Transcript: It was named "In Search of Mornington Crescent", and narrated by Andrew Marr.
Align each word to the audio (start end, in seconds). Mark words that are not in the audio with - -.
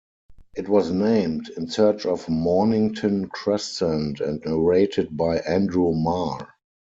It 0.55 0.67
was 0.67 0.89
named 0.89 1.49
"In 1.55 1.67
Search 1.67 2.07
of 2.07 2.27
Mornington 2.27 3.27
Crescent", 3.29 4.19
and 4.19 4.43
narrated 4.43 5.15
by 5.15 5.37
Andrew 5.37 5.91
Marr. 5.91 6.55